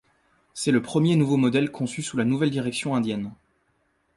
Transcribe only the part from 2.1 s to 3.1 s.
la nouvelle direction